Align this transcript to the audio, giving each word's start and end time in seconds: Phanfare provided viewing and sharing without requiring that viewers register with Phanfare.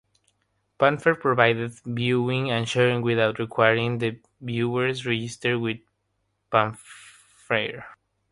Phanfare 0.79 1.13
provided 1.13 1.73
viewing 1.85 2.49
and 2.49 2.67
sharing 2.67 3.03
without 3.03 3.37
requiring 3.37 3.99
that 3.99 4.17
viewers 4.41 5.05
register 5.05 5.59
with 5.59 5.77
Phanfare. 6.49 7.85